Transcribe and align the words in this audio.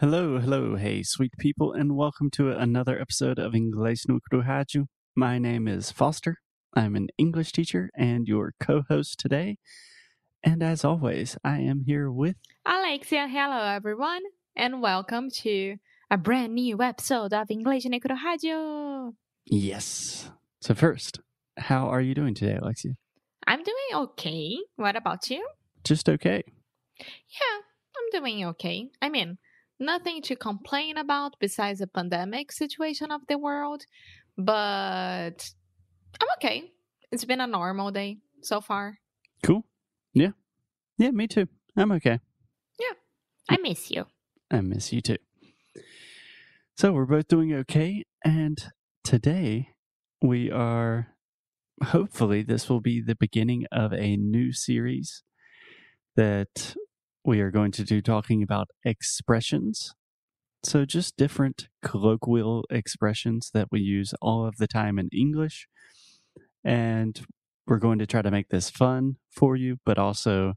Hello, 0.00 0.38
hello, 0.38 0.76
hey, 0.76 1.02
sweet 1.02 1.32
people, 1.38 1.72
and 1.72 1.96
welcome 1.96 2.28
to 2.32 2.50
another 2.50 3.00
episode 3.00 3.38
of 3.38 3.54
Inglês 3.54 4.06
no 4.06 4.20
Rádio. 4.30 4.88
My 5.14 5.38
name 5.38 5.66
is 5.66 5.90
Foster. 5.90 6.42
I'm 6.74 6.94
an 6.96 7.08
English 7.16 7.52
teacher 7.52 7.88
and 7.96 8.28
your 8.28 8.52
co 8.60 8.82
host 8.90 9.18
today. 9.18 9.56
And 10.44 10.62
as 10.62 10.84
always, 10.84 11.38
I 11.42 11.60
am 11.60 11.84
here 11.86 12.10
with 12.10 12.36
Alexia. 12.66 13.26
Hello, 13.26 13.64
everyone, 13.64 14.20
and 14.54 14.82
welcome 14.82 15.30
to 15.30 15.76
a 16.10 16.18
brand 16.18 16.54
new 16.54 16.82
episode 16.82 17.32
of 17.32 17.48
Inglês 17.48 17.86
no 17.86 17.98
Rádio. 17.98 19.14
Yes. 19.46 20.30
So, 20.60 20.74
first, 20.74 21.20
how 21.56 21.88
are 21.88 22.02
you 22.02 22.14
doing 22.14 22.34
today, 22.34 22.58
Alexia? 22.60 22.96
I'm 23.46 23.62
doing 23.62 23.88
okay. 23.94 24.58
What 24.76 24.94
about 24.94 25.30
you? 25.30 25.48
Just 25.84 26.06
okay. 26.10 26.44
Yeah, 26.98 27.56
I'm 27.96 28.20
doing 28.20 28.44
okay. 28.44 28.90
I 29.00 29.08
mean, 29.08 29.38
nothing 29.78 30.22
to 30.22 30.36
complain 30.36 30.96
about 30.96 31.34
besides 31.40 31.80
the 31.80 31.86
pandemic 31.86 32.52
situation 32.52 33.10
of 33.10 33.22
the 33.28 33.38
world, 33.38 33.84
but 34.36 35.50
I'm 36.20 36.28
okay. 36.36 36.72
It's 37.12 37.24
been 37.24 37.40
a 37.40 37.46
normal 37.46 37.90
day 37.90 38.18
so 38.42 38.60
far. 38.60 38.98
Cool. 39.42 39.64
Yeah. 40.12 40.30
Yeah, 40.98 41.10
me 41.10 41.26
too. 41.26 41.46
I'm 41.76 41.92
okay. 41.92 42.18
Yeah. 42.80 42.94
I 43.48 43.58
miss 43.58 43.90
you. 43.90 44.06
I 44.50 44.60
miss 44.60 44.92
you 44.92 45.00
too. 45.00 45.18
So, 46.76 46.92
we're 46.92 47.06
both 47.06 47.28
doing 47.28 47.54
okay. 47.54 48.04
And 48.24 48.58
today 49.02 49.70
we 50.20 50.50
are 50.50 51.08
hopefully 51.82 52.42
this 52.42 52.68
will 52.68 52.80
be 52.80 53.00
the 53.00 53.14
beginning 53.14 53.64
of 53.70 53.92
a 53.92 54.16
new 54.16 54.52
series 54.52 55.22
that 56.16 56.74
we 57.26 57.40
are 57.40 57.50
going 57.50 57.72
to 57.72 57.82
do 57.82 58.00
talking 58.00 58.42
about 58.42 58.68
expressions. 58.84 59.94
So, 60.62 60.84
just 60.84 61.16
different 61.16 61.68
colloquial 61.84 62.64
expressions 62.70 63.50
that 63.52 63.66
we 63.70 63.80
use 63.80 64.14
all 64.22 64.46
of 64.46 64.56
the 64.56 64.68
time 64.68 64.98
in 64.98 65.08
English. 65.12 65.66
And 66.64 67.20
we're 67.66 67.78
going 67.78 67.98
to 67.98 68.06
try 68.06 68.22
to 68.22 68.30
make 68.30 68.48
this 68.48 68.70
fun 68.70 69.16
for 69.30 69.56
you, 69.56 69.78
but 69.84 69.98
also 69.98 70.54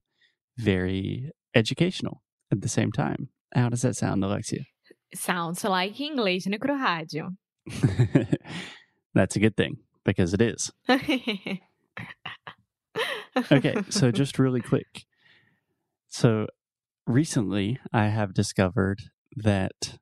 very 0.58 1.32
educational 1.56 2.22
at 2.52 2.62
the 2.62 2.70
same 2.70 2.92
time. 2.92 3.30
How 3.54 3.70
does 3.70 3.82
that 3.82 3.96
sound, 3.96 4.24
Alexia? 4.24 4.66
Sounds 5.14 5.64
like 5.64 5.96
Inglês 5.96 6.46
no 6.48 6.58
Rádio. 6.60 7.36
That's 9.16 9.36
a 9.36 9.40
good 9.40 9.58
thing 9.58 9.78
because 10.06 10.36
it 10.36 10.42
is. 10.42 10.72
okay, 13.52 13.76
so 13.90 14.12
just 14.12 14.38
really 14.38 14.62
quick. 14.62 15.06
So 16.10 16.48
recently 17.10 17.80
I 17.92 18.06
have 18.10 18.36
discovered 18.36 19.02
that 19.36 19.98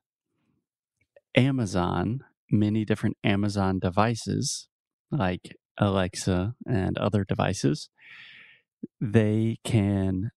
Amazon, 1.34 2.20
many 2.50 2.84
different 2.84 3.16
Amazon 3.24 3.78
devices 3.78 4.68
like 5.10 5.56
Alexa 5.78 6.54
and 6.66 6.98
other 6.98 7.24
devices, 7.24 7.88
they 9.00 9.56
can 9.64 10.30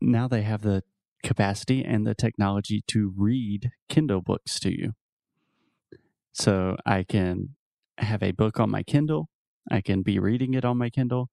now 0.00 0.28
they 0.28 0.42
have 0.42 0.62
the 0.62 0.82
capacity 1.24 1.84
and 1.84 2.06
the 2.06 2.14
technology 2.14 2.84
to 2.86 3.12
read 3.16 3.70
Kindle 3.88 4.20
books 4.20 4.60
to 4.60 4.70
you. 4.70 4.92
So 6.32 6.76
I 6.86 7.02
can 7.02 7.56
have 7.98 8.22
a 8.22 8.30
book 8.30 8.60
on 8.60 8.70
my 8.70 8.84
Kindle, 8.84 9.28
I 9.70 9.80
can 9.80 10.02
be 10.02 10.20
reading 10.20 10.54
it 10.54 10.64
on 10.64 10.78
my 10.78 10.90
Kindle, 10.90 11.30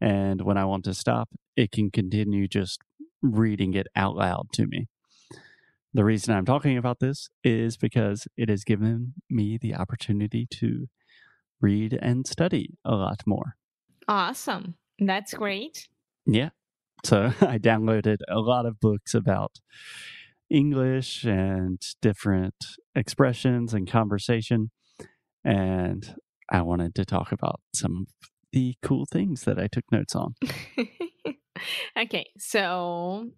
and 0.00 0.42
when 0.42 0.56
I 0.56 0.64
want 0.64 0.84
to 0.86 0.94
stop, 0.94 1.28
it 1.56 1.70
can 1.70 1.90
continue 1.90 2.48
just 2.48 2.80
reading 3.22 3.74
it 3.74 3.86
out 3.96 4.16
loud 4.16 4.48
to 4.54 4.66
me. 4.66 4.86
The 5.94 6.04
reason 6.04 6.34
I'm 6.34 6.44
talking 6.44 6.76
about 6.76 7.00
this 7.00 7.30
is 7.42 7.76
because 7.76 8.28
it 8.36 8.48
has 8.48 8.62
given 8.64 9.14
me 9.30 9.58
the 9.60 9.74
opportunity 9.74 10.46
to 10.52 10.86
read 11.60 11.98
and 12.00 12.26
study 12.26 12.74
a 12.84 12.94
lot 12.94 13.22
more. 13.26 13.56
Awesome. 14.06 14.74
That's 14.98 15.34
great. 15.34 15.88
Yeah. 16.26 16.50
So 17.04 17.32
I 17.40 17.58
downloaded 17.58 18.18
a 18.28 18.38
lot 18.38 18.66
of 18.66 18.80
books 18.80 19.14
about 19.14 19.52
English 20.50 21.24
and 21.24 21.80
different 22.00 22.54
expressions 22.94 23.74
and 23.74 23.90
conversation. 23.90 24.70
And 25.44 26.14
I 26.50 26.62
wanted 26.62 26.94
to 26.96 27.04
talk 27.04 27.32
about 27.32 27.60
some 27.74 28.06
of 28.06 28.28
the 28.52 28.74
cool 28.82 29.06
things 29.10 29.42
that 29.44 29.58
I 29.58 29.66
took 29.66 29.84
notes 29.92 30.14
on. 30.14 30.34
okay, 31.98 32.26
so 32.38 33.30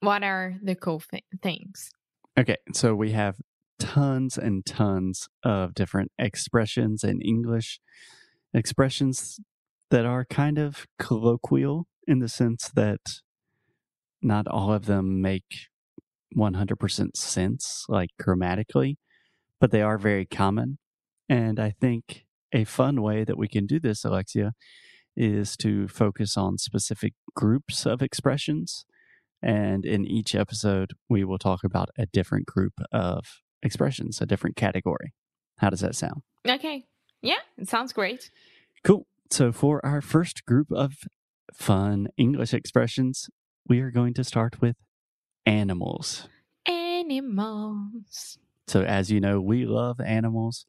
what 0.00 0.22
are 0.22 0.54
the 0.62 0.74
cool 0.74 1.02
th- 1.10 1.24
things? 1.42 1.90
Okay, 2.38 2.56
so 2.74 2.94
we 2.94 3.12
have 3.12 3.36
tons 3.78 4.36
and 4.38 4.64
tons 4.64 5.28
of 5.44 5.74
different 5.74 6.12
expressions 6.18 7.04
in 7.04 7.20
English, 7.20 7.80
expressions 8.52 9.40
that 9.90 10.04
are 10.04 10.24
kind 10.24 10.58
of 10.58 10.86
colloquial 10.98 11.86
in 12.06 12.18
the 12.18 12.28
sense 12.28 12.70
that 12.74 13.00
not 14.22 14.46
all 14.48 14.72
of 14.72 14.86
them 14.86 15.20
make 15.20 15.68
100% 16.36 17.16
sense, 17.16 17.84
like 17.88 18.10
grammatically, 18.18 18.98
but 19.60 19.70
they 19.70 19.82
are 19.82 19.98
very 19.98 20.26
common. 20.26 20.78
And 21.28 21.58
I 21.58 21.70
think 21.70 22.26
a 22.52 22.64
fun 22.64 23.02
way 23.02 23.24
that 23.24 23.38
we 23.38 23.48
can 23.48 23.66
do 23.66 23.80
this, 23.80 24.04
Alexia, 24.04 24.52
is 25.16 25.56
to 25.58 25.88
focus 25.88 26.36
on 26.36 26.58
specific 26.58 27.14
groups 27.34 27.86
of 27.86 28.02
expressions. 28.02 28.84
And 29.42 29.84
in 29.84 30.04
each 30.04 30.34
episode, 30.34 30.92
we 31.08 31.24
will 31.24 31.38
talk 31.38 31.60
about 31.64 31.90
a 31.98 32.06
different 32.06 32.46
group 32.46 32.74
of 32.92 33.24
expressions, 33.62 34.20
a 34.20 34.26
different 34.26 34.56
category. 34.56 35.12
How 35.58 35.70
does 35.70 35.80
that 35.80 35.94
sound? 35.94 36.22
Okay. 36.48 36.84
Yeah, 37.22 37.40
it 37.58 37.68
sounds 37.68 37.92
great. 37.92 38.30
Cool. 38.84 39.06
So, 39.30 39.52
for 39.52 39.84
our 39.84 40.00
first 40.00 40.44
group 40.44 40.70
of 40.70 40.94
fun 41.52 42.08
English 42.16 42.54
expressions, 42.54 43.28
we 43.68 43.80
are 43.80 43.90
going 43.90 44.14
to 44.14 44.24
start 44.24 44.60
with 44.60 44.76
animals. 45.44 46.28
Animals. 46.66 48.38
So, 48.68 48.82
as 48.82 49.10
you 49.10 49.20
know, 49.20 49.40
we 49.40 49.64
love 49.64 50.00
animals, 50.00 50.66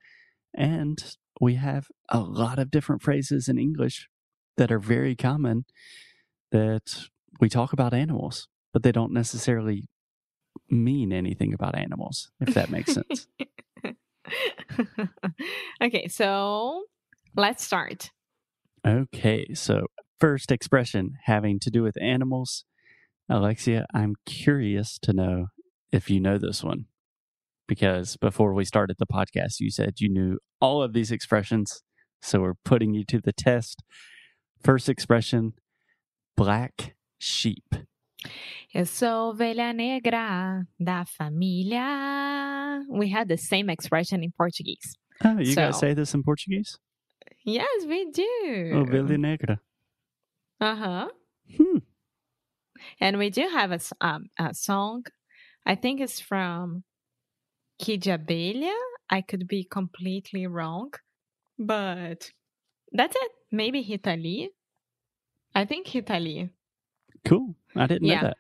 and 0.56 1.03
we 1.40 1.56
have 1.56 1.88
a 2.09 2.19
lot 2.19 2.58
of 2.58 2.72
different 2.72 3.02
phrases 3.02 3.47
in 3.47 3.59
English 3.59 4.08
that 4.57 4.72
are 4.72 4.79
very 4.79 5.16
common 5.16 5.66
that 6.51 7.07
we 7.40 7.50
talk 7.50 7.73
about 7.73 7.94
animals, 7.94 8.47
but 8.73 8.84
they 8.84 8.91
don't 8.91 9.13
necessarily 9.13 9.88
mean 10.69 11.13
anything 11.13 11.53
about 11.53 11.75
animals, 11.75 12.31
if 12.40 12.53
that 12.53 12.69
makes 12.69 12.94
sense. 12.94 13.28
okay, 15.81 16.07
so 16.07 16.84
let's 17.35 17.63
start. 17.63 18.12
Okay, 18.85 19.53
so 19.53 19.88
first 20.19 20.51
expression 20.51 21.17
having 21.25 21.59
to 21.59 21.69
do 21.69 21.84
with 21.84 22.01
animals. 22.01 22.66
Alexia, 23.29 23.85
I'm 23.94 24.16
curious 24.25 24.97
to 25.00 25.13
know 25.13 25.47
if 25.91 26.09
you 26.09 26.19
know 26.19 26.38
this 26.38 26.63
one. 26.63 26.85
Because 27.67 28.16
before 28.16 28.53
we 28.53 28.63
started 28.63 28.96
the 28.97 29.06
podcast, 29.06 29.59
you 29.59 29.69
said 29.72 29.96
you 30.00 30.07
knew 30.07 30.40
all 30.62 30.81
of 30.81 30.94
these 30.94 31.12
expressions. 31.12 31.81
So 32.22 32.40
we're 32.40 32.53
putting 32.63 32.94
you 32.94 33.03
to 33.06 33.19
the 33.19 33.34
test. 33.34 33.84
First 34.63 34.90
expression 34.90 35.53
black 36.35 36.95
sheep. 37.19 37.63
Eu 38.73 38.85
sou 38.85 39.29
ovelha 39.31 39.72
negra 39.73 40.66
da 40.79 41.06
família. 41.06 42.81
We 42.90 43.09
had 43.09 43.28
the 43.28 43.38
same 43.38 43.69
expression 43.69 44.23
in 44.23 44.31
Portuguese. 44.38 44.97
Oh, 45.23 45.40
you 45.40 45.53
So- 45.53 45.62
guys 45.62 45.79
say 45.79 45.94
this 45.94 46.13
in 46.13 46.23
Portuguese? 46.23 46.78
Yes, 47.46 47.85
we 47.85 48.12
do. 48.12 48.72
Ovelha 48.75 49.17
negra. 49.17 49.59
Uh 50.59 50.75
huh. 50.75 51.07
Hmm. 51.56 51.78
And 53.00 53.17
we 53.17 53.29
do 53.29 53.47
have 53.50 53.72
a, 53.72 53.79
um, 54.01 54.29
a 54.38 54.53
song. 54.53 55.06
I 55.66 55.75
think 55.75 56.01
it's 56.01 56.19
from 56.19 56.84
Kid 57.79 58.02
Abelha. 58.03 58.73
I 59.09 59.22
could 59.22 59.47
be 59.47 59.64
completely 59.64 60.46
wrong, 60.47 60.91
but 61.58 62.31
that's 62.91 63.16
it. 63.16 63.31
Maybe 63.52 63.85
Rita 63.90 64.16
Lee. 64.16 64.49
I 65.55 65.66
think 65.66 65.88
Rita 65.94 66.20
Lee. 66.20 66.49
Cool. 67.28 67.55
I 67.76 67.88
didn't 67.88 68.05
Yeah. 68.08 68.22
know 68.22 68.29
that. 68.29 68.38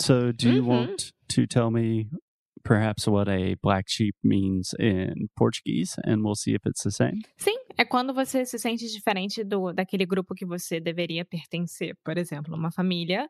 So, 0.00 0.32
do 0.32 0.48
you 0.52 0.62
Mhm. 0.62 0.68
want 0.68 1.12
to 1.28 1.46
tell 1.46 1.70
me 1.70 2.10
perhaps 2.62 3.06
what 3.08 3.28
a 3.28 3.56
black 3.62 3.84
sheep 3.88 4.14
means 4.22 4.74
in 4.78 5.28
Portuguese? 5.34 5.96
And 6.04 6.22
we'll 6.22 6.34
see 6.36 6.54
if 6.54 6.60
it's 6.66 6.82
the 6.82 6.90
same. 6.90 7.22
Sim, 7.38 7.56
é 7.78 7.84
quando 7.86 8.12
você 8.12 8.44
se 8.44 8.58
sente 8.58 8.86
diferente 8.86 9.42
do 9.42 9.72
daquele 9.72 10.04
grupo 10.04 10.34
que 10.34 10.44
você 10.46 10.78
deveria 10.78 11.24
pertencer. 11.24 11.96
Por 12.04 12.18
exemplo, 12.18 12.54
uma 12.54 12.70
família, 12.70 13.28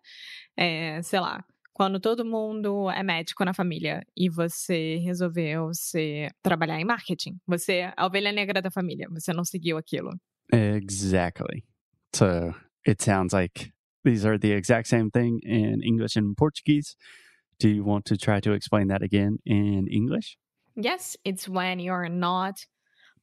é, 0.56 1.00
sei 1.02 1.20
lá, 1.20 1.44
quando 1.72 2.00
todo 2.00 2.24
mundo 2.24 2.90
é 2.90 3.04
médico 3.04 3.44
na 3.44 3.54
família 3.54 4.02
e 4.16 4.28
você 4.28 4.96
resolveu 4.96 5.70
ser, 5.72 6.32
trabalhar 6.42 6.80
em 6.80 6.84
marketing, 6.84 7.38
você 7.46 7.72
é 7.74 7.94
a 7.96 8.04
ovelha 8.06 8.32
negra 8.32 8.60
da 8.60 8.70
família, 8.70 9.06
você 9.10 9.32
não 9.32 9.44
seguiu 9.44 9.78
aquilo. 9.78 10.10
Exactly. 10.52 11.62
So, 12.14 12.52
it 12.84 13.02
sounds 13.02 13.32
like 13.32 13.72
these 14.04 14.24
are 14.24 14.38
the 14.38 14.52
exact 14.52 14.88
same 14.88 15.10
thing 15.10 15.40
in 15.42 15.82
English 15.82 16.16
and 16.16 16.36
Portuguese. 16.36 16.96
Do 17.58 17.68
you 17.68 17.84
want 17.84 18.04
to 18.06 18.16
try 18.16 18.40
to 18.40 18.52
explain 18.52 18.88
that 18.88 19.02
again 19.02 19.38
in 19.44 19.88
English? 19.88 20.38
Yes, 20.76 21.16
it's 21.24 21.48
when 21.48 21.80
you're 21.80 22.08
not 22.08 22.64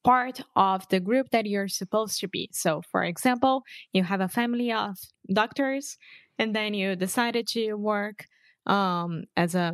part 0.04 0.42
of 0.56 0.88
the 0.90 1.00
group 1.00 1.30
that 1.31 1.46
you're 1.46 1.69
supposed 1.69 2.19
to 2.19 2.28
be. 2.28 2.50
So, 2.52 2.81
for 2.92 3.04
example, 3.04 3.63
you 3.94 4.04
have 4.04 4.22
a 4.22 4.28
family 4.28 4.72
of 4.72 4.98
doctors, 5.34 5.98
and 6.38 6.56
then 6.56 6.74
you 6.74 6.96
decided 6.96 7.48
to 7.48 7.74
work 7.74 8.25
um, 8.68 9.24
as 9.38 9.56
a 9.56 9.74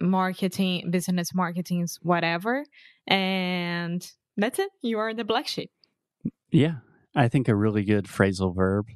marketing, 0.00 0.90
business 0.90 1.34
marketing, 1.34 1.86
whatever, 2.02 2.64
and 3.06 4.06
that's 4.36 4.58
it. 4.58 4.70
You 4.82 4.98
are 4.98 5.14
the 5.14 5.24
black 5.24 5.46
sheep. 5.46 5.70
Yeah, 6.50 6.76
I 7.14 7.28
think 7.28 7.48
a 7.48 7.54
really 7.54 7.84
good 7.84 8.06
phrasal 8.06 8.54
verb 8.54 8.86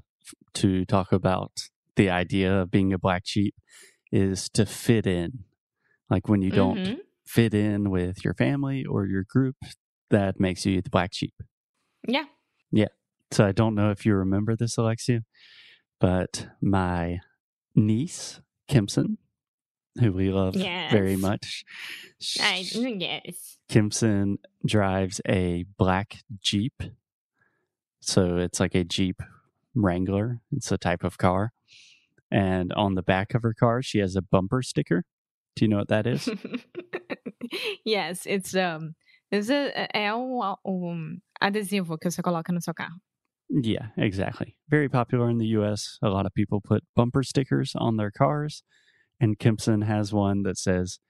to 0.55 0.85
talk 0.85 1.13
about 1.13 1.53
the 1.97 2.11
idea 2.11 2.61
of 2.63 2.71
being 2.71 2.93
a 2.93 2.99
black 2.99 3.23
sheep 3.27 3.55
is 4.13 4.49
to 4.51 4.65
fit 4.67 5.07
in. 5.07 5.45
Like 6.11 6.29
when 6.29 6.43
you 6.43 6.51
don't 6.51 6.79
Mhm. 6.79 6.99
fit 7.27 7.53
in 7.55 7.91
with 7.91 8.25
your 8.25 8.35
family 8.35 8.85
or 8.85 9.07
your 9.07 9.25
group, 9.29 9.57
that 10.11 10.41
makes 10.41 10.65
you 10.65 10.81
the 10.81 10.91
black 10.91 11.13
sheep. 11.13 11.35
Yeah. 12.07 12.25
Yeah. 12.71 12.89
So 13.31 13.45
I 13.47 13.53
don't 13.53 13.75
know 13.75 13.91
if 13.91 14.07
you 14.07 14.15
remember 14.15 14.57
this, 14.57 14.79
Alexia, 14.79 15.21
but 16.01 16.49
my 16.63 17.19
niece, 17.75 18.41
Kimson, 18.69 19.19
who 20.01 20.13
we 20.13 20.31
love 20.31 20.55
very 20.55 21.17
much, 21.17 21.65
I, 22.41 22.65
yes. 22.75 23.59
Kimson 23.69 24.39
drives 24.65 25.21
a 25.29 25.65
black 25.77 26.23
Jeep. 26.41 26.83
So 28.01 28.37
it's 28.39 28.61
like 28.61 28.75
a 28.75 28.85
Jeep 28.85 29.21
Wrangler. 29.79 30.41
It's 30.53 30.73
a 30.73 30.79
type 30.79 31.05
of 31.05 31.19
car. 31.19 31.53
And 32.31 32.73
on 32.75 32.95
the 32.95 33.03
back 33.03 33.35
of 33.35 33.43
her 33.43 33.55
car, 33.55 33.83
she 33.83 33.99
has 33.99 34.17
a 34.17 34.23
bumper 34.23 34.63
sticker. 34.63 35.05
Do 35.57 35.65
you 35.65 35.69
know 35.69 35.79
what 35.79 35.89
that 35.89 36.07
is? 36.07 36.29
yes, 37.85 38.27
it's 38.27 38.55
um, 38.55 38.95
it's 39.31 39.51
a, 39.51 39.89
é 39.95 40.13
um, 40.15 40.57
um 40.65 41.21
adesivo 41.43 41.99
que 41.99 42.11
você 42.11 42.23
coloca 42.23 42.53
no 42.53 42.61
seu 42.61 42.75
carro. 42.75 43.01
yeah, 43.51 43.89
exactly. 43.97 44.57
Very 44.69 44.89
popular 44.89 45.31
in 45.31 45.39
the 45.39 45.47
US. 45.59 45.99
A 46.03 46.11
lot 46.11 46.27
of 46.27 46.35
people 46.35 46.61
put 46.61 46.85
bumper 46.95 47.23
stickers 47.23 47.73
on 47.75 47.97
their 47.97 48.11
cars. 48.11 48.63
And 49.21 49.39
Kimson 49.39 49.85
has 49.85 50.13
one 50.13 50.43
that 50.43 50.59
says 50.59 51.01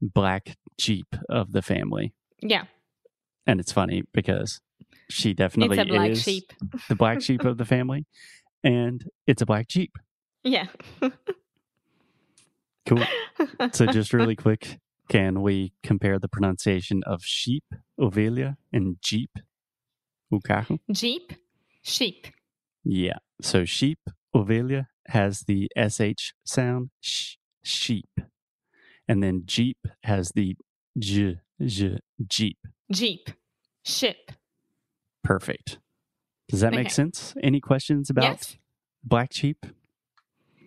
Black 0.00 0.56
Jeep 0.78 1.16
of 1.28 1.52
the 1.52 1.62
family. 1.62 2.12
Yeah, 2.42 2.66
And 3.46 3.60
it's 3.60 3.72
funny 3.72 4.02
because 4.12 4.60
she 5.10 5.34
definitely 5.34 5.78
it's 5.78 5.88
a 5.90 5.92
black 5.92 6.10
is 6.10 6.22
sheep. 6.22 6.52
the 6.88 6.94
black 6.94 7.22
sheep 7.22 7.44
of 7.44 7.58
the 7.58 7.64
family. 7.76 8.06
And 8.64 9.04
it's 9.26 9.42
a 9.42 9.46
black 9.46 9.68
Jeep. 9.68 9.92
Yeah. 10.42 10.66
Cool. 12.86 13.04
So 13.72 13.86
just 13.86 14.12
really 14.12 14.36
quick, 14.46 14.78
can 15.08 15.42
we 15.42 15.72
compare 15.82 16.18
the 16.18 16.28
pronunciation 16.28 17.02
of 17.04 17.22
sheep, 17.24 17.64
ovelha, 17.98 18.56
and 18.72 18.96
jeep, 19.02 19.30
carro? 20.44 20.78
Jeep, 20.90 21.32
sheep. 21.82 22.26
Yeah. 22.84 23.18
So 23.40 23.64
sheep, 23.64 23.98
ovelha 24.34 24.86
has 25.08 25.42
the 25.46 25.68
sh 25.76 26.32
sound, 26.44 26.90
sh, 27.00 27.34
sheep, 27.62 28.20
and 29.08 29.22
then 29.22 29.42
jeep 29.44 29.78
has 30.04 30.32
the 30.34 30.56
j, 30.98 31.38
j, 31.64 31.98
jeep. 32.26 32.58
Jeep, 32.90 33.30
ship. 33.84 34.32
Perfect. 35.26 35.78
Does 36.48 36.60
that 36.60 36.72
make 36.72 36.90
sense? 36.90 37.34
Any 37.42 37.60
questions 37.60 38.08
about 38.10 38.24
Yes. 38.24 38.56
black 39.02 39.32
sheep? 39.32 39.66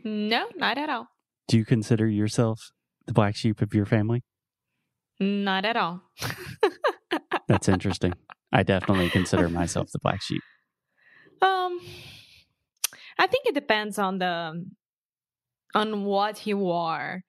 No, 0.03 0.49
not 0.55 0.77
at 0.77 0.89
all. 0.89 1.07
Do 1.47 1.57
you 1.57 1.63
consider 1.65 2.07
yourself 2.07 2.71
the 3.07 3.13
black 3.13 3.35
sheep 3.37 3.61
of 3.61 3.73
your 3.73 3.85
family? 3.85 4.21
Not 5.19 5.63
at 5.65 5.77
all. 5.77 6.01
That's 7.47 7.69
interesting. 7.69 8.13
I 8.51 8.63
definitely 8.63 9.09
consider 9.09 9.47
myself 9.49 9.91
the 9.91 9.99
black 9.99 10.21
sheep. 10.21 10.41
Um, 11.41 11.79
I 13.17 13.27
think 13.27 13.45
it 13.45 13.53
depends 13.55 13.97
on 13.97 14.19
the 14.19 14.65
on 15.73 16.03
what 16.03 16.45
you 16.45 16.69
are 16.71 17.21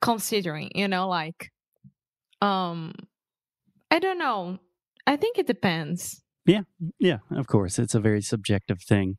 considering. 0.00 0.70
You 0.74 0.88
know, 0.88 1.08
like, 1.08 1.50
um, 2.40 2.94
I 3.90 3.98
don't 3.98 4.18
know. 4.18 4.58
I 5.08 5.16
think 5.16 5.38
it 5.38 5.46
depends, 5.46 6.22
Yeah, 6.44 6.62
yeah, 6.98 7.18
of 7.30 7.46
course. 7.46 7.78
It's 7.78 7.94
a 7.94 8.00
very 8.00 8.20
subjective 8.20 8.82
thing. 8.82 9.16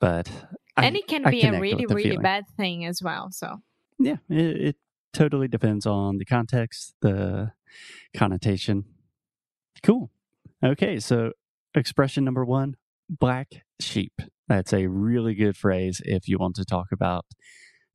But 0.00 0.30
I, 0.76 0.86
and 0.86 0.96
it 0.96 1.08
can 1.08 1.26
I 1.26 1.30
be 1.30 1.42
a 1.42 1.58
really, 1.58 1.86
really 1.86 2.02
feeling. 2.10 2.22
bad 2.22 2.44
thing 2.56 2.84
as 2.84 3.02
well. 3.02 3.28
So, 3.32 3.56
yeah, 3.98 4.16
it, 4.28 4.60
it 4.68 4.76
totally 5.12 5.48
depends 5.48 5.86
on 5.86 6.18
the 6.18 6.24
context, 6.24 6.94
the 7.00 7.52
connotation. 8.14 8.84
Cool. 9.82 10.10
Okay, 10.64 11.00
so 11.00 11.32
expression 11.74 12.24
number 12.24 12.44
one 12.44 12.76
black 13.08 13.48
sheep. 13.80 14.20
That's 14.46 14.72
a 14.72 14.86
really 14.86 15.34
good 15.34 15.56
phrase 15.56 16.00
if 16.04 16.28
you 16.28 16.38
want 16.38 16.54
to 16.56 16.64
talk 16.64 16.86
about 16.92 17.24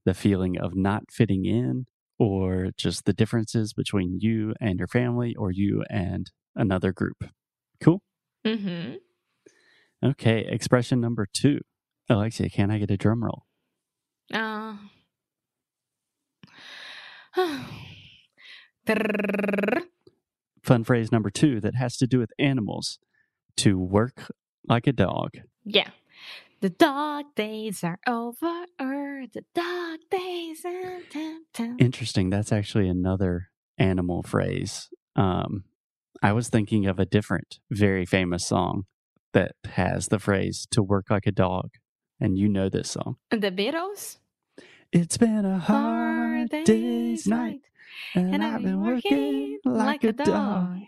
the 0.03 0.13
feeling 0.13 0.57
of 0.57 0.75
not 0.75 1.03
fitting 1.09 1.45
in 1.45 1.85
or 2.19 2.71
just 2.75 3.05
the 3.05 3.13
differences 3.13 3.73
between 3.73 4.19
you 4.19 4.53
and 4.59 4.77
your 4.77 4.87
family 4.87 5.35
or 5.35 5.51
you 5.51 5.83
and 5.89 6.31
another 6.55 6.91
group. 6.93 7.23
Cool. 7.81 8.01
hmm 8.45 8.93
Okay, 10.03 10.45
expression 10.49 10.99
number 10.99 11.27
two. 11.31 11.59
Alexia, 12.09 12.49
can 12.49 12.71
I 12.71 12.79
get 12.79 12.89
a 12.91 12.97
drum 12.97 13.23
roll? 13.23 13.43
uh, 14.33 14.75
Fun 20.63 20.83
phrase 20.83 21.11
number 21.11 21.29
two 21.29 21.59
that 21.61 21.75
has 21.75 21.97
to 21.97 22.07
do 22.07 22.19
with 22.19 22.31
animals. 22.39 22.99
To 23.57 23.77
work 23.77 24.31
like 24.67 24.87
a 24.87 24.93
dog. 24.93 25.31
yeah. 25.65 25.89
The 26.61 26.69
dog 26.69 27.25
days 27.35 27.83
are 27.83 27.99
over. 28.07 28.65
The 28.79 29.43
dog 29.55 29.99
days. 30.11 30.61
Dun, 30.61 31.01
dun, 31.11 31.41
dun. 31.53 31.77
Interesting. 31.79 32.29
That's 32.29 32.51
actually 32.51 32.87
another 32.87 33.49
animal 33.79 34.21
phrase. 34.23 34.87
Um, 35.15 35.63
I 36.21 36.33
was 36.33 36.49
thinking 36.49 36.85
of 36.85 36.99
a 36.99 37.05
different, 37.05 37.59
very 37.71 38.05
famous 38.05 38.45
song 38.45 38.85
that 39.33 39.53
has 39.65 40.07
the 40.07 40.19
phrase 40.19 40.67
to 40.71 40.83
work 40.83 41.05
like 41.09 41.25
a 41.25 41.31
dog. 41.31 41.71
And 42.19 42.37
you 42.37 42.47
know 42.47 42.69
this 42.69 42.91
song. 42.91 43.15
The 43.31 43.51
Beatles. 43.51 44.17
It's 44.91 45.17
been 45.17 45.45
a 45.45 45.57
hard 45.57 46.49
day's 46.65 47.25
night, 47.25 47.61
and, 48.13 48.43
I've 48.43 48.61
been 48.61 48.81
working 48.85 49.57
like 49.63 50.03
a 50.03 50.11
dog. 50.11 50.79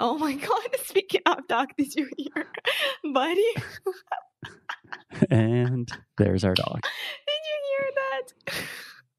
Oh 0.00 0.16
my 0.16 0.32
god, 0.48 0.76
speaking 0.84 1.22
of 1.26 1.46
dog, 1.48 1.68
did 1.76 1.94
you 1.94 2.08
hear 2.16 2.46
Buddy? 3.12 3.52
And 5.30 5.90
there's 6.16 6.44
our 6.44 6.54
dog. 6.54 6.80
Did 7.26 7.42
you 7.48 7.58
hear 7.68 7.90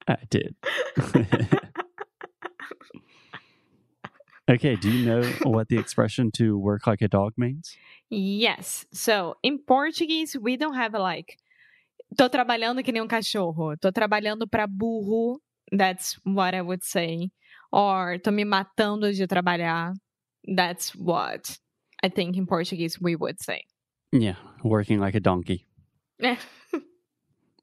that? 0.07 0.17
I 0.17 0.25
did. 0.29 1.59
Okay, 4.49 4.75
do 4.75 4.89
you 4.89 5.05
know 5.05 5.23
what 5.43 5.67
the 5.69 5.77
expression 5.77 6.31
to 6.31 6.57
work 6.57 6.87
like 6.87 7.01
a 7.01 7.07
dog 7.07 7.33
means? 7.37 7.75
Yes. 8.09 8.85
So 8.91 9.35
in 9.43 9.59
Portuguese, 9.59 10.35
we 10.37 10.57
don't 10.57 10.75
have 10.75 10.93
like 10.93 11.37
tô 12.17 12.29
trabalhando 12.29 12.83
que 12.83 12.91
nem 12.91 13.01
um 13.01 13.07
cachorro. 13.07 13.75
Tô 13.77 13.91
trabalhando 13.91 14.49
para 14.49 14.67
burro. 14.67 15.39
That's 15.71 16.17
what 16.23 16.55
I 16.55 16.61
would 16.61 16.83
say. 16.83 17.31
Or 17.71 18.17
tô 18.17 18.33
me 18.33 18.43
matando 18.43 19.15
de 19.15 19.27
trabalhar. 19.27 19.93
That's 20.47 20.95
what 20.95 21.57
I 22.03 22.09
think 22.09 22.37
in 22.37 22.47
Portuguese 22.47 22.99
we 22.99 23.15
would 23.15 23.41
say. 23.41 23.63
Yeah, 24.11 24.35
working 24.63 24.99
like 24.99 25.15
a 25.15 25.19
donkey. 25.19 25.67
Yeah. 26.19 26.37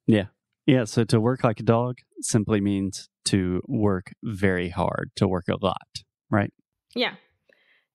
Yeah. 0.07 0.27
Yeah, 0.67 0.85
so 0.85 1.05
to 1.05 1.21
work 1.21 1.45
like 1.45 1.61
a 1.61 1.65
dog 1.65 1.99
simply 2.21 2.61
means 2.61 3.09
to 3.27 3.61
work 3.69 4.13
very 4.23 4.69
hard, 4.69 5.11
to 5.17 5.29
work 5.29 5.47
a 5.49 5.57
lot, 5.65 6.03
right? 6.31 6.53
Yeah. 6.97 7.15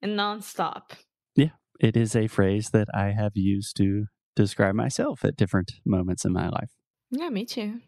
And 0.02 0.18
nonstop. 0.18 0.92
Yeah. 1.36 1.50
It 1.80 1.98
is 1.98 2.16
a 2.16 2.28
phrase 2.28 2.70
that 2.70 2.88
I 2.94 3.12
have 3.12 3.34
used 3.36 3.76
to 3.78 4.06
describe 4.36 4.76
myself 4.76 5.26
at 5.26 5.36
different 5.36 5.72
moments 5.86 6.26
in 6.26 6.32
my 6.34 6.48
life. 6.48 6.72
Yeah, 7.10 7.30
me 7.30 7.46
too. 7.46 7.82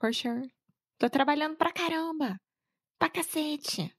For 0.00 0.12
sure. 0.12 0.44
Tô 1.00 1.08
trabalhando 1.08 1.56
pra 1.56 1.72
caramba. 1.72 2.36
Pra 2.98 3.08
cacete. 3.08 3.92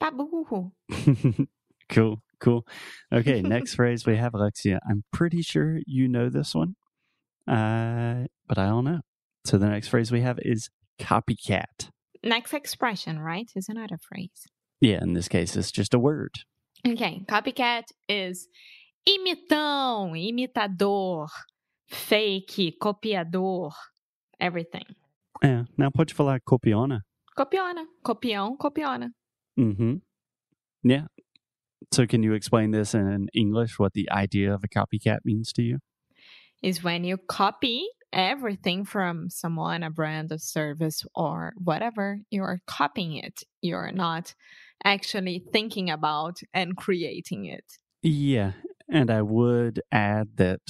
Pra 0.00 0.10
burro. 0.10 0.72
cool, 1.88 2.22
cool. 2.40 2.66
Okay, 3.12 3.42
next 3.42 3.74
phrase 3.76 4.06
we 4.06 4.16
have, 4.16 4.34
Alexia. 4.34 4.80
I'm 4.88 5.04
pretty 5.12 5.42
sure 5.42 5.80
you 5.86 6.08
know 6.08 6.28
this 6.28 6.54
one, 6.54 6.74
uh, 7.46 8.26
but 8.46 8.58
I 8.58 8.66
don't 8.66 8.84
know. 8.84 9.00
So 9.44 9.58
the 9.58 9.68
next 9.68 9.88
phrase 9.88 10.10
we 10.10 10.22
have 10.22 10.38
is 10.42 10.68
copycat. 10.98 11.90
Next 12.24 12.52
expression, 12.52 13.20
right? 13.20 13.50
Is 13.54 13.68
another 13.68 13.98
phrase. 13.98 14.46
Yeah, 14.80 15.02
in 15.02 15.14
this 15.14 15.28
case, 15.28 15.56
it's 15.56 15.72
just 15.72 15.94
a 15.94 15.98
word. 15.98 16.32
Okay, 16.86 17.24
copycat 17.28 17.84
is 18.08 18.48
imitão, 19.08 20.14
imitador, 20.14 21.28
fake, 21.88 22.76
copiador, 22.80 23.72
everything. 24.40 24.84
É, 25.42 25.64
não 25.76 25.90
pode 25.90 26.14
falar 26.14 26.40
copiona. 26.40 27.04
Copiona. 27.36 27.86
Copião, 28.02 28.56
copiona. 28.56 29.12
Mm-hmm. 29.58 29.96
Yeah. 30.82 31.06
So 31.92 32.06
can 32.06 32.22
you 32.22 32.32
explain 32.32 32.70
this 32.70 32.94
in 32.94 33.28
English 33.34 33.78
what 33.78 33.92
the 33.92 34.10
idea 34.10 34.54
of 34.54 34.64
a 34.64 34.68
copycat 34.68 35.18
means 35.24 35.52
to 35.52 35.62
you? 35.62 35.78
Is 36.62 36.82
when 36.82 37.04
you 37.04 37.18
copy 37.18 37.86
everything 38.12 38.84
from 38.84 39.28
someone, 39.28 39.82
a 39.82 39.90
brand, 39.90 40.32
a 40.32 40.38
service, 40.38 41.04
or 41.14 41.52
whatever, 41.62 42.20
you're 42.30 42.60
copying 42.66 43.16
it. 43.16 43.42
You're 43.60 43.92
not 43.92 44.34
actually 44.86 45.42
thinking 45.52 45.90
about 45.90 46.38
and 46.54 46.76
creating 46.76 47.44
it. 47.44 47.64
Yeah. 48.02 48.52
And 48.88 49.10
I 49.10 49.20
would 49.20 49.82
add 49.90 50.36
that 50.36 50.60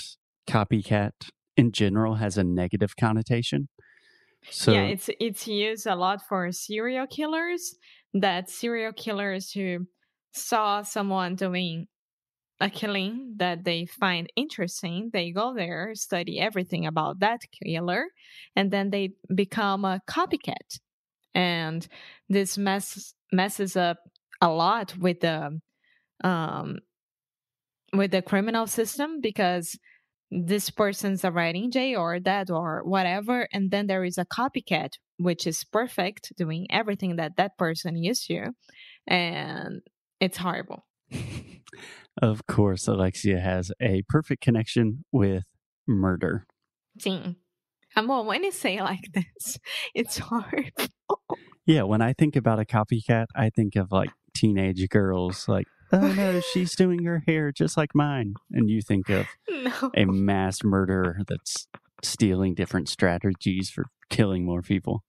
copycat 0.49 1.13
in 1.57 1.71
general 1.71 2.15
has 2.15 2.39
a 2.39 2.45
negative 2.45 2.97
connotation. 2.99 3.69
So 4.51 4.73
yeah, 4.73 4.85
it's 4.85 5.11
it's 5.21 5.47
used 5.47 5.87
a 5.87 5.97
lot 5.97 6.23
for 6.29 6.51
serial 6.53 7.07
killers. 7.07 7.75
That 8.15 8.49
serial 8.49 8.93
killers 8.93 9.51
who 9.53 9.87
saw 10.33 10.83
someone 10.83 11.35
doing 11.35 11.89
a 12.61 12.71
killing 12.71 13.35
that 13.37 13.65
they 13.65 13.85
find 13.87 14.33
interesting, 14.35 15.11
they 15.13 15.31
go 15.31 15.53
there, 15.53 15.95
study 15.95 16.39
everything 16.41 16.87
about 16.87 17.21
that 17.21 17.41
killer, 17.53 18.07
and 18.55 18.71
then 18.71 18.91
they 18.91 19.11
become 19.35 19.85
a 19.85 20.01
copycat. 20.09 20.79
And 21.35 21.87
this 22.31 22.57
mess 22.57 23.15
messes 23.33 23.77
up 23.77 23.99
a 24.41 24.49
lot 24.49 24.97
with 24.99 25.21
the 25.21 25.59
um 26.25 26.79
with 27.93 28.11
the 28.11 28.23
criminal 28.23 28.67
system 28.67 29.21
because 29.21 29.79
this 30.31 30.71
person's 30.71 31.25
already 31.25 31.65
in 31.65 31.71
jail 31.71 32.01
or 32.01 32.19
dead 32.19 32.51
or 32.51 32.83
whatever 32.85 33.49
and 33.53 33.71
then 33.71 33.87
there 33.87 34.05
is 34.05 34.19
a 34.19 34.25
copycat 34.25 34.91
which 35.19 35.47
is 35.47 35.65
perfect 35.65 36.33
doing 36.37 36.67
everything 36.71 37.17
that 37.17 37.37
that 37.37 37.57
person 37.57 37.97
used 37.97 38.27
to 38.27 38.51
and 39.07 39.83
it's 40.21 40.39
horrible 40.39 40.85
of 42.23 42.47
course, 42.47 42.89
Alexia 42.89 43.41
has 43.41 43.73
a 43.81 44.03
perfect 44.09 44.43
connection 44.43 45.05
with 45.13 45.45
murder. 45.87 46.47
Sim. 46.99 47.37
Amor, 47.95 48.25
when 48.25 48.45
you 48.45 48.53
say 48.53 48.81
like 48.81 49.13
this, 49.13 49.59
it's 49.95 50.19
hard. 50.19 50.73
Yeah, 51.67 51.83
when 51.83 52.01
I 52.01 52.13
think 52.13 52.37
about 52.37 52.61
a 52.61 52.65
copycat, 52.65 53.27
I 53.35 53.51
think 53.51 53.77
of 53.77 53.91
like 53.91 54.11
teenage 54.35 54.89
girls, 54.89 55.49
like, 55.49 55.67
oh 55.93 56.13
no, 56.13 56.41
she's 56.41 56.75
doing 56.77 57.05
her 57.05 57.23
hair 57.27 57.53
just 57.53 57.77
like 57.77 57.91
mine. 57.95 58.35
And 58.53 58.71
you 58.71 58.81
think 58.83 59.09
of 59.09 59.27
no. 59.49 59.91
a 59.95 60.05
mass 60.05 60.63
murderer 60.63 61.19
that's 61.27 61.67
stealing 62.03 62.55
different 62.55 62.89
strategies 62.89 63.69
for 63.71 63.87
killing 64.11 64.45
more 64.45 64.63
people. 64.63 65.03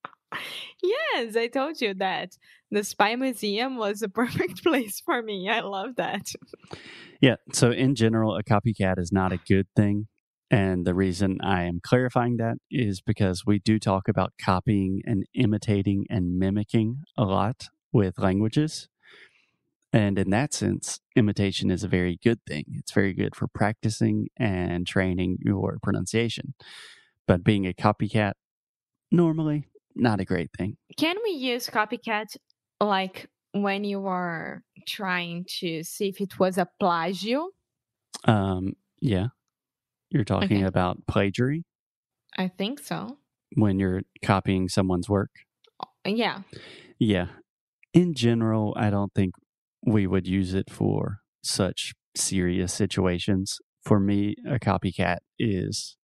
Yes, 0.82 1.36
I 1.36 1.48
told 1.48 1.80
you 1.80 1.94
that. 1.96 2.38
The 2.70 2.84
Spy 2.84 3.16
Museum 3.16 3.78
was 3.78 4.02
a 4.02 4.10
perfect 4.22 4.64
place 4.64 5.02
for 5.06 5.22
me. 5.22 5.50
I 5.50 5.62
love 5.62 5.96
that. 5.96 6.34
Yeah. 7.22 7.36
So, 7.54 7.72
in 7.72 7.96
general, 7.96 8.36
a 8.36 8.44
copycat 8.44 9.00
is 9.00 9.12
not 9.12 9.32
a 9.32 9.38
good 9.38 9.68
thing. 9.76 10.08
And 10.50 10.86
the 10.86 10.94
reason 10.94 11.40
I 11.42 11.64
am 11.64 11.82
clarifying 11.84 12.38
that 12.38 12.58
is 12.72 13.02
because 13.02 13.46
we 13.46 13.60
do 13.60 13.80
talk 13.80 14.08
about 14.08 14.34
copying 14.42 15.02
and 15.06 15.26
imitating 15.34 16.06
and 16.10 16.40
mimicking 16.40 17.04
a 17.18 17.26
lot 17.26 17.68
with 17.92 18.18
languages. 18.18 18.88
And 19.92 20.20
in 20.20 20.30
that 20.30 20.54
sense, 20.54 21.00
imitation 21.16 21.72
is 21.72 21.84
a 21.84 21.88
very 21.88 22.20
good 22.24 22.40
thing. 22.46 22.66
It's 22.74 22.92
very 22.92 23.14
good 23.14 23.36
for 23.36 23.48
practicing 23.48 24.30
and 24.38 24.86
training 24.86 25.40
your 25.42 25.80
pronunciation. 25.82 26.54
But 27.26 27.44
being 27.44 27.66
a 27.66 27.74
copycat, 27.74 28.34
normally 29.12 29.68
not 29.96 30.20
a 30.20 30.26
great 30.26 30.52
thing. 30.58 30.78
Can 30.98 31.16
we 31.24 31.32
use 31.32 31.68
copycat 31.68 32.38
like 32.80 33.28
when 33.54 33.84
you 33.84 34.06
are 34.08 34.64
trying 34.86 35.46
to 35.60 35.84
see 35.84 36.10
if 36.10 36.22
it 36.22 36.40
was 36.40 36.58
a 36.58 36.68
plagio? 36.82 37.48
Um, 38.26 38.76
yeah. 39.00 39.28
You're 40.10 40.24
talking 40.24 40.58
Okay. 40.58 40.66
about 40.66 41.06
plagiary 41.08 41.64
I 42.38 42.48
think 42.48 42.80
so. 42.80 43.18
when 43.56 43.80
you're 43.80 44.02
copying 44.24 44.70
someone's 44.70 45.10
work. 45.10 45.32
Yeah. 46.06 46.42
Yeah. 47.00 47.28
In 47.94 48.14
general, 48.14 48.74
I 48.78 48.90
don't 48.90 49.14
think 49.14 49.34
we 49.86 50.08
would 50.08 50.28
use 50.28 50.54
it 50.54 50.70
for 50.70 51.20
such 51.44 51.94
serious 52.16 52.74
situations. 52.74 53.58
For 53.84 54.00
me, 54.00 54.36
a 54.48 54.60
copycat 54.60 55.18
is 55.40 55.98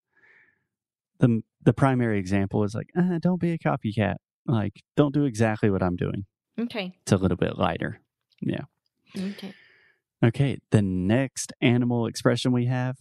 the 1.20 1.42
the 1.62 1.74
primary 1.74 2.20
example 2.20 2.64
is 2.64 2.76
like, 2.76 2.88
uh, 2.98 3.20
don't 3.20 3.40
be 3.40 3.52
a 3.52 3.58
copycat. 3.58 4.16
Like, 4.46 4.82
don't 4.98 5.14
do 5.14 5.24
exactly 5.24 5.70
what 5.70 5.82
I'm 5.82 5.96
doing. 5.96 6.26
Okay. 6.60 6.98
It's 7.04 7.12
a 7.14 7.18
little 7.18 7.38
bit 7.38 7.58
lighter. 7.58 8.02
Yeah. 8.42 8.66
Okay. 9.18 9.54
Okay, 10.24 10.58
the 10.72 10.82
next 10.82 11.54
animal 11.62 12.06
expression 12.08 12.52
we 12.52 12.66
have 12.66 12.98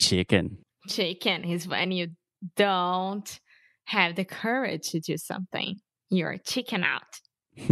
chicken. 0.00 0.58
Chicken 0.88 1.44
is 1.44 1.66
when 1.66 1.90
you 1.92 2.08
don't 2.56 3.40
have 3.86 4.14
the 4.16 4.24
courage 4.24 4.90
to 4.90 5.00
do 5.00 5.16
something. 5.16 5.76
You're 6.10 6.38
chicken 6.38 6.84
out. 6.84 7.20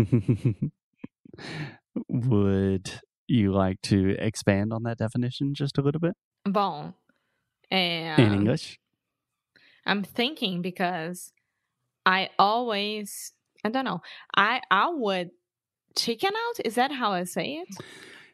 Would 2.08 2.90
you 3.26 3.52
like 3.52 3.80
to 3.82 4.16
expand 4.18 4.72
on 4.72 4.82
that 4.84 4.98
definition 4.98 5.54
just 5.54 5.78
a 5.78 5.82
little 5.82 6.00
bit 6.00 6.14
Bom, 6.44 6.94
é, 7.70 8.18
in 8.18 8.32
English? 8.32 8.78
I'm 9.86 10.02
thinking 10.02 10.62
because 10.62 11.32
I 12.06 12.30
always, 12.38 13.32
I 13.64 13.70
don't 13.70 13.84
know, 13.84 14.00
I 14.36 14.60
I 14.70 14.88
would 14.90 15.30
chicken 15.96 16.30
out. 16.34 16.66
Is 16.66 16.74
that 16.74 16.92
how 16.92 17.12
I 17.12 17.24
say 17.24 17.62
it? 17.62 17.68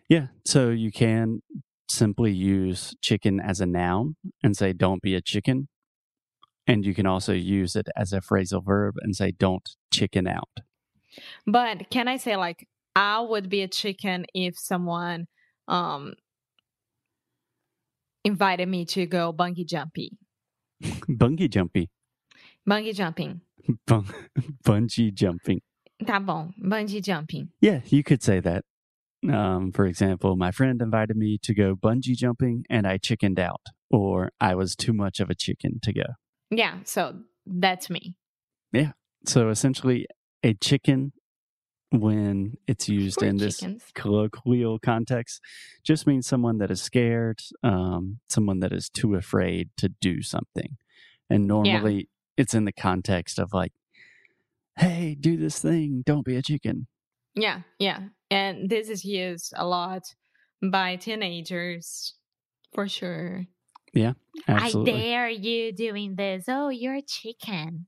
Yeah. 0.09 0.29
So 0.45 0.71
you 0.71 0.91
can 0.91 1.41
simply 1.91 2.33
use 2.33 2.95
chicken 3.01 3.41
as 3.41 3.61
a 3.61 3.67
noun 3.67 4.17
and 4.43 4.57
say, 4.57 4.73
don't 4.73 5.03
be 5.03 5.15
a 5.15 5.21
chicken. 5.21 5.69
And 6.67 6.85
you 6.85 6.95
can 6.95 7.07
also 7.07 7.33
use 7.33 7.75
it 7.75 7.89
as 7.97 8.13
a 8.13 8.21
phrasal 8.21 8.65
verb 8.65 8.95
and 9.01 9.17
say, 9.17 9.33
don't 9.33 9.69
chicken 9.93 10.27
out. 10.27 10.49
But 11.47 11.91
can 11.91 12.07
I 12.07 12.17
say 12.17 12.37
like 12.37 12.69
I 12.95 13.21
would 13.21 13.49
be 13.49 13.63
a 13.63 13.69
chicken 13.69 14.27
if 14.35 14.59
someone 14.59 15.27
um 15.67 16.15
invited 18.25 18.69
me 18.69 18.85
to 18.85 19.07
go 19.07 19.33
bungee 19.33 19.67
jumping. 19.67 20.17
Bungee 20.83 21.51
jumping. 21.51 21.89
Bungee 22.69 22.95
jumping. 22.95 23.41
Bung- 23.87 24.15
bungee 24.65 25.13
jumping. 25.13 25.61
Tá 26.05 26.25
bom, 26.25 26.53
bungee 26.63 27.03
jumping. 27.03 27.51
Yeah, 27.61 27.81
you 27.87 28.03
could 28.03 28.23
say 28.23 28.41
that. 28.41 28.65
Um, 29.29 29.73
for 29.73 29.87
example, 29.87 30.37
my 30.37 30.51
friend 30.51 30.81
invited 30.81 31.17
me 31.17 31.39
to 31.43 31.55
go 31.55 31.75
bungee 31.75 32.17
jumping 32.17 32.65
and 32.71 32.87
I 32.87 32.97
chickened 32.97 33.39
out, 33.39 33.61
or 33.91 34.31
I 34.41 34.55
was 34.55 34.75
too 34.75 34.93
much 34.93 35.21
of 35.21 35.29
a 35.29 35.35
chicken 35.35 35.81
to 35.83 35.93
go. 35.93 36.05
Yeah, 36.51 36.79
so 36.85 37.19
that's 37.47 37.91
me. 37.91 38.17
Yeah. 38.73 38.93
So 39.27 39.51
essentially, 39.51 40.07
a 40.43 40.55
chicken, 40.55 41.13
when 41.91 42.55
it's 42.67 42.89
used 43.01 43.21
We're 43.21 43.29
in 43.29 43.37
this 43.37 43.59
chickens. 43.59 43.85
colloquial 43.95 44.79
context, 44.79 45.41
just 45.85 46.07
means 46.07 46.27
someone 46.27 46.59
that 46.59 46.71
is 46.71 46.81
scared, 46.81 47.41
um, 47.63 48.21
someone 48.29 48.61
that 48.61 48.73
is 48.73 48.89
too 48.89 49.15
afraid 49.15 49.71
to 49.77 49.89
do 49.89 50.23
something. 50.23 50.77
And 51.29 51.47
normally 51.47 52.09
it's 52.37 52.55
in 52.55 52.65
the 52.65 52.73
context 52.73 53.39
of 53.39 53.53
like, 53.53 53.73
hey, 54.77 55.15
do 55.19 55.37
this 55.37 55.59
thing, 55.59 56.03
don't 56.07 56.25
be 56.25 56.37
a 56.37 56.43
chicken. 56.43 56.87
Yeah, 57.35 57.61
yeah. 57.79 58.09
And 58.31 58.71
this 58.71 58.89
is 58.89 59.05
used 59.05 59.53
a 59.57 59.67
lot 59.67 60.03
by 60.63 60.97
teenagers 60.97 62.15
for 62.73 62.89
sure. 62.89 63.47
Yeah. 63.93 64.13
Absolutely. 64.47 64.93
I 64.93 64.97
dare 64.97 65.29
you 65.29 65.73
doing 65.73 66.15
this. 66.15 66.45
Oh, 66.49 66.69
you're 66.69 66.95
a 66.95 67.03
chicken. 67.03 67.87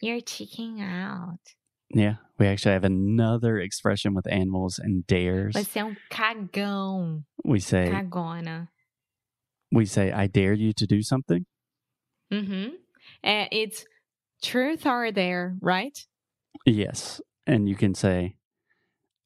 You're 0.00 0.20
chicking 0.20 0.80
out. 0.80 1.40
Yeah. 1.90 2.14
We 2.38 2.46
actually 2.46 2.72
have 2.72 2.84
another 2.84 3.58
expression 3.58 4.14
with 4.14 4.30
animals 4.30 4.78
and 4.78 5.06
dares. 5.06 5.54
Você 5.54 5.80
é 5.80 5.84
um 5.84 5.96
cagão. 6.10 7.24
We 7.44 7.60
say, 7.60 7.90
Cagona. 7.90 8.68
we 9.72 9.84
say, 9.86 10.12
I 10.12 10.28
dare 10.28 10.54
you 10.54 10.72
to 10.74 10.86
do 10.86 11.02
something. 11.02 11.44
Mm-hmm. 12.32 12.74
And 13.22 13.48
it's 13.50 13.84
truth 14.42 14.86
or 14.86 15.10
dare, 15.10 15.56
right? 15.60 15.98
Yes. 16.64 17.20
And 17.46 17.68
you 17.68 17.74
can 17.74 17.94
say, 17.94 18.36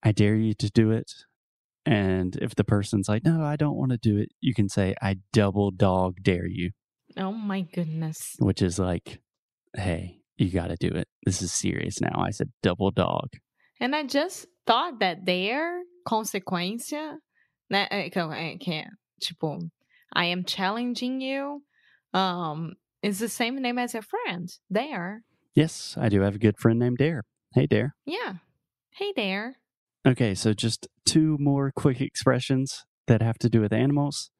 I 0.02 0.12
dare 0.12 0.34
you 0.36 0.54
to 0.54 0.70
do 0.70 0.90
it. 0.90 1.10
And 1.84 2.36
if 2.36 2.54
the 2.54 2.64
person's 2.64 3.08
like, 3.08 3.24
no, 3.24 3.42
I 3.42 3.56
don't 3.56 3.76
want 3.76 3.90
to 3.92 3.98
do 3.98 4.16
it, 4.16 4.28
you 4.40 4.54
can 4.54 4.68
say, 4.68 4.94
I 5.02 5.16
double 5.32 5.70
dog 5.72 6.16
dare 6.22 6.46
you, 6.46 6.70
Oh 7.16 7.32
my 7.32 7.62
goodness. 7.62 8.36
which 8.38 8.62
is 8.62 8.78
like, 8.78 9.20
hey, 9.76 10.20
you 10.36 10.50
got 10.50 10.68
to 10.68 10.76
do 10.76 10.88
it. 10.94 11.08
This 11.24 11.42
is 11.42 11.52
serious 11.52 12.00
now. 12.00 12.20
I 12.20 12.30
said 12.30 12.50
double 12.62 12.90
dog. 12.92 13.30
And 13.80 13.96
I 13.96 14.04
just 14.04 14.46
thought 14.66 15.00
that 15.00 15.24
dare, 15.24 15.80
consequência, 16.06 17.16
né? 17.72 17.88
é, 17.90 18.10
que 18.12 18.20
é- 18.20 18.58
que 18.58 18.84
tipo, 19.20 19.58
I 20.14 20.26
am 20.26 20.44
challenging 20.44 21.20
you. 21.20 21.62
Um, 22.14 22.74
is 23.02 23.18
the 23.18 23.28
same 23.28 23.60
name 23.60 23.78
as 23.78 23.94
your 23.94 24.02
friend, 24.02 24.48
Dare. 24.70 25.22
Yes, 25.54 25.96
I 25.98 26.08
do 26.08 26.20
have 26.20 26.36
a 26.36 26.38
good 26.38 26.58
friend 26.58 26.78
named 26.78 26.98
Dare. 26.98 27.22
Hey, 27.54 27.66
Dare. 27.66 27.94
Yeah. 28.06 28.34
Hey, 28.90 29.12
Dare. 29.16 29.56
Okay, 30.06 30.34
so 30.34 30.52
just 30.52 30.88
two 31.04 31.36
more 31.38 31.70
quick 31.74 32.00
expressions 32.00 32.84
that 33.06 33.22
have 33.22 33.38
to 33.38 33.48
do 33.48 33.60
with 33.60 33.72
animals. 33.72 34.30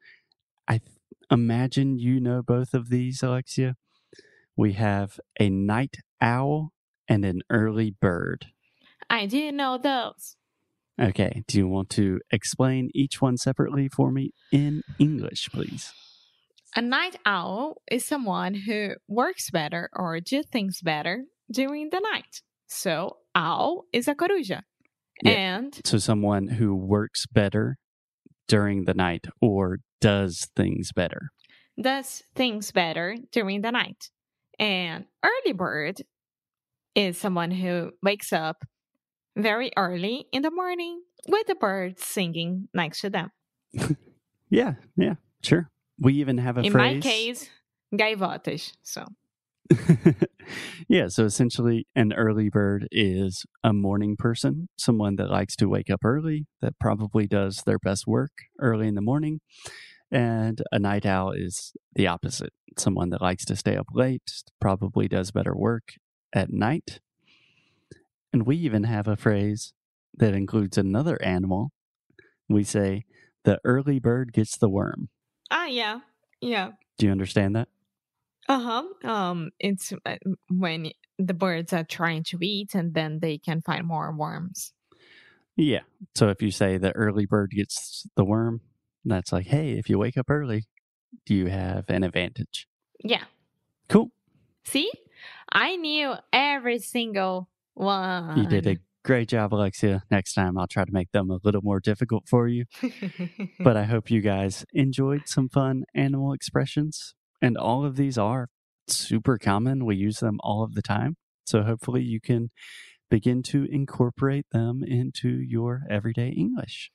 I 0.66 0.78
th- 0.78 0.90
imagine 1.31 1.99
you 1.99 2.21
know 2.21 2.42
both 2.42 2.75
of 2.75 2.88
these, 2.88 3.23
Alexia. 3.23 3.76
We 4.57 4.73
have 4.73 5.21
a 5.38 5.50
night 5.50 5.99
owl 6.21 6.73
and 7.09 7.25
an 7.25 7.42
early 7.49 7.95
bird. 8.00 8.47
I 9.09 9.26
do 9.26 9.52
know 9.52 9.78
those. 9.78 10.37
Okay, 11.00 11.45
do 11.47 11.59
you 11.59 11.69
want 11.69 11.90
to 11.90 12.21
explain 12.31 12.90
each 12.95 13.23
one 13.23 13.37
separately 13.37 13.88
for 13.88 14.11
me 14.11 14.33
in 14.50 14.83
English, 14.99 15.49
please? 15.52 15.92
A 16.75 16.83
night 16.83 17.16
owl 17.25 17.83
is 17.90 18.04
someone 18.04 18.54
who 18.54 18.95
works 19.09 19.50
better 19.50 19.90
or 19.92 20.21
do 20.21 20.42
things 20.42 20.81
better 20.83 21.25
during 21.50 21.90
the 21.90 22.00
night. 22.00 22.42
So, 22.66 23.19
owl 23.35 23.85
is 23.92 24.09
a 24.09 24.14
coruja. 24.14 24.62
Yeah. 25.23 25.57
And 25.59 25.81
So, 25.85 25.99
someone 25.99 26.49
who 26.49 26.75
works 26.75 27.26
better 27.26 27.76
during 28.49 28.85
the 28.85 28.95
night 28.95 29.26
or 29.40 29.78
does 30.00 30.49
things 30.57 30.92
better. 30.92 31.31
does 31.81 32.23
things 32.35 32.71
better 32.73 33.16
during 33.31 33.62
the 33.62 33.71
night. 33.73 34.11
And 34.59 35.07
early 35.25 35.52
bird 35.52 36.02
is 36.95 37.16
someone 37.19 37.50
who 37.50 37.92
wakes 38.02 38.33
up 38.33 38.64
very 39.37 39.71
early 39.76 40.26
in 40.33 40.42
the 40.42 40.50
morning 40.50 41.02
with 41.28 41.47
the 41.47 41.54
birds 41.54 42.04
singing 42.04 42.69
next 42.75 43.00
to 43.02 43.11
them. 43.11 43.31
Yeah, 44.50 44.75
yeah, 44.97 45.14
sure. 45.42 45.71
We 45.99 46.12
even 46.14 46.37
have 46.37 46.59
a 46.59 46.61
in 46.61 46.73
phrase. 46.73 46.97
my 46.97 47.00
case, 47.00 47.49
gaivotas. 47.95 48.73
So, 48.83 49.07
yeah, 50.88 51.09
so 51.09 51.25
essentially, 51.25 51.87
an 51.95 52.12
early 52.12 52.49
bird 52.49 52.88
is 52.91 53.45
a 53.62 53.73
morning 53.73 54.17
person, 54.17 54.69
someone 54.76 55.17
that 55.17 55.31
likes 55.31 55.57
to 55.57 55.69
wake 55.69 55.91
up 55.91 56.05
early, 56.05 56.47
that 56.61 56.79
probably 56.79 57.26
does 57.26 57.62
their 57.64 57.79
best 57.79 58.07
work 58.07 58.33
early 58.61 58.88
in 58.88 58.95
the 58.95 59.00
morning. 59.00 59.41
And 60.11 60.62
a 60.71 60.79
night 60.79 61.07
owl 61.07 61.33
is 61.33 61.73
the 61.95 62.07
opposite, 62.07 62.52
someone 62.79 63.11
that 63.11 63.23
likes 63.23 63.45
to 63.47 63.57
stay 63.57 63.76
up 63.76 63.87
late, 63.93 64.31
probably 64.61 65.09
does 65.09 65.31
better 65.31 65.57
work 65.57 65.95
at 66.33 66.50
night. 66.50 67.00
And 68.33 68.47
we 68.47 68.57
even 68.57 68.85
have 68.85 69.09
a 69.09 69.17
phrase 69.17 69.73
that 70.17 70.35
includes 70.35 70.76
another 70.79 71.23
animal. 71.23 71.71
We 72.49 72.64
say, 72.64 73.05
the 73.45 73.59
early 73.64 73.99
bird 73.99 74.33
gets 74.33 74.57
the 74.57 74.69
worm. 74.69 75.09
ah, 75.50 75.67
yeah, 75.67 76.00
yeah. 76.41 76.73
Do 76.99 77.07
you 77.07 77.12
understand 77.12 77.57
that? 77.57 77.69
Uh 78.49 78.61
huh. 78.61 79.09
Um, 79.09 79.51
it's 79.59 79.93
uh, 80.05 80.17
when 80.51 80.91
the 81.19 81.35
birds 81.35 81.73
are 81.73 81.85
trying 81.85 82.25
to 82.25 82.39
eat 82.41 82.75
and 82.75 82.95
then 82.95 83.21
they 83.21 83.39
can 83.39 83.63
find 83.63 83.87
more 83.87 84.15
worms. 84.15 84.73
Yeah. 85.57 85.81
So 86.15 86.29
if 86.29 86.43
you 86.43 86.51
say 86.51 86.79
the 86.79 86.95
early 86.97 87.27
bird 87.27 87.51
gets 87.51 88.07
the 88.17 88.25
worm, 88.25 88.61
that's 89.05 89.33
like, 89.33 89.47
hey, 89.47 89.73
if 89.73 89.89
you 89.89 89.99
wake 89.99 90.17
up 90.17 90.31
early, 90.31 90.65
do 91.27 91.35
you 91.35 91.47
have 91.47 91.89
an 91.89 92.03
advantage? 92.03 92.67
Yeah. 93.05 93.25
Cool. 93.89 94.11
See, 94.65 94.91
I 95.53 95.77
knew 95.77 96.15
every 96.33 96.79
single 96.79 97.49
one. 97.75 98.39
You 98.39 98.47
did 98.47 98.67
a 98.67 98.79
great 99.05 99.29
job, 99.29 99.53
Alexia. 99.53 100.03
Next 100.11 100.35
time 100.35 100.57
I'll 100.57 100.67
try 100.67 100.85
to 100.85 100.93
make 100.93 101.13
them 101.13 101.31
a 101.31 101.39
little 101.43 101.63
more 101.63 101.81
difficult 101.81 102.29
for 102.29 102.49
you. 102.49 102.65
But 103.61 103.77
I 103.77 103.85
hope 103.85 104.11
you 104.11 104.21
guys 104.21 104.65
enjoyed 104.73 105.29
some 105.29 105.49
fun 105.49 105.85
animal 105.95 106.33
expressions. 106.33 107.15
And 107.43 107.59
all 107.59 107.85
of 107.85 107.97
these 107.97 108.17
are 108.17 108.49
super 108.89 109.37
common. 109.37 109.85
We 109.85 109.97
use 109.97 110.21
them 110.21 110.39
all 110.43 110.63
of 110.63 110.75
the 110.75 110.83
time. 110.83 111.17
So 111.45 111.63
hopefully 111.63 112.03
you 112.03 112.21
can 112.21 112.51
begin 113.11 113.43
to 113.43 113.67
incorporate 113.71 114.47
them 114.53 114.83
into 114.87 115.29
your 115.29 115.83
everyday 115.91 116.29
English. 116.29 116.91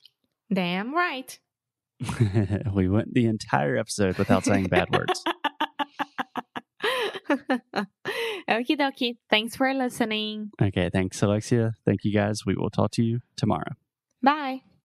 Damn 0.51 0.95
right. 0.95 1.37
we 2.73 2.87
went 2.87 3.13
the 3.13 3.25
entire 3.25 3.75
episode 3.75 4.17
without 4.17 4.45
saying 4.45 4.67
bad 4.67 4.89
words. 4.91 5.23
Okie 8.49 8.77
dokie. 8.77 9.17
Thanks 9.29 9.55
for 9.55 9.73
listening. 9.73 10.51
Okay, 10.61 10.89
thanks, 10.91 11.21
Alexia. 11.21 11.73
Thank 11.85 12.05
you 12.05 12.13
guys. 12.13 12.45
We 12.45 12.55
will 12.55 12.69
talk 12.69 12.91
to 12.91 13.03
you 13.03 13.19
tomorrow. 13.35 13.73
Bye. 14.23 14.61